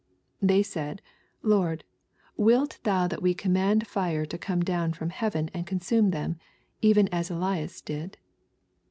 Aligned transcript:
"They 0.51 0.63
said, 0.63 1.03
Lord, 1.43 1.83
wilt 2.35 2.79
thou 2.81 3.07
that 3.07 3.21
we 3.21 3.35
command 3.35 3.85
fire 3.85 4.25
to 4.25 4.37
come 4.39 4.61
down 4.61 4.93
from 4.93 5.11
heaven 5.11 5.51
and 5.53 5.67
consume 5.67 6.09
them, 6.09 6.37
even 6.81 7.07
as 7.09 7.29
Elias 7.29 7.81
did 7.81 8.17